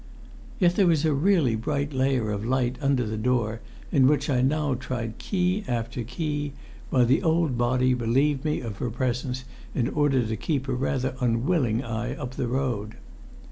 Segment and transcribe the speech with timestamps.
[0.57, 3.59] Yet there was a really bright layer of light under the door
[3.91, 6.53] in which I now tried key after key,
[6.89, 9.43] while the old body relieved me of her presence
[9.75, 12.95] in order to keep a rather unwilling eye up the road.